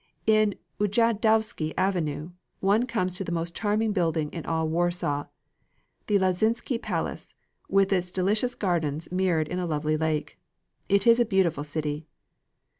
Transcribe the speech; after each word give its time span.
In 0.25 0.55
the 0.79 0.87
Ujazdowske 0.87 1.75
Avenue 1.77 2.31
one 2.59 2.87
comes 2.87 3.13
to 3.17 3.23
the 3.23 3.31
most 3.31 3.53
charming 3.53 3.93
building 3.93 4.31
in 4.31 4.47
all 4.47 4.67
Warsaw, 4.67 5.27
the 6.07 6.17
Lazienki 6.17 6.81
Palace, 6.81 7.35
with 7.69 7.93
its 7.93 8.09
delicious 8.09 8.55
gardens 8.55 9.11
mirrored 9.11 9.47
in 9.47 9.59
a 9.59 9.67
lovely 9.67 9.97
lake. 9.97 10.39
It 10.89 11.05
is 11.05 11.19
a 11.19 11.23
beautiful 11.25 11.63
city. 11.63 12.07